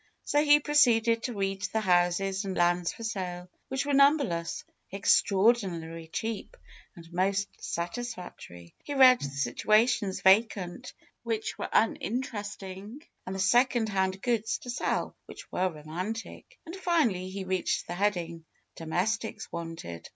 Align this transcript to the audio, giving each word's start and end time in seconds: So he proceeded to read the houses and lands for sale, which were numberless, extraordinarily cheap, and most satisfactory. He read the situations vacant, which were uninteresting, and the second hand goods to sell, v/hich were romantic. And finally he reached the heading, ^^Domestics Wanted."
So 0.23 0.43
he 0.43 0.59
proceeded 0.59 1.21
to 1.21 1.35
read 1.37 1.61
the 1.61 1.79
houses 1.81 2.43
and 2.43 2.57
lands 2.57 2.91
for 2.91 3.03
sale, 3.03 3.47
which 3.67 3.85
were 3.85 3.93
numberless, 3.93 4.63
extraordinarily 4.91 6.07
cheap, 6.07 6.57
and 6.95 7.13
most 7.13 7.47
satisfactory. 7.63 8.73
He 8.83 8.95
read 8.95 9.19
the 9.21 9.29
situations 9.29 10.21
vacant, 10.21 10.91
which 11.21 11.55
were 11.59 11.69
uninteresting, 11.71 13.03
and 13.27 13.35
the 13.35 13.39
second 13.39 13.89
hand 13.89 14.23
goods 14.23 14.57
to 14.63 14.71
sell, 14.71 15.15
v/hich 15.27 15.51
were 15.51 15.69
romantic. 15.69 16.57
And 16.65 16.75
finally 16.75 17.29
he 17.29 17.43
reached 17.43 17.85
the 17.85 17.93
heading, 17.93 18.43
^^Domestics 18.77 19.49
Wanted." 19.51 20.09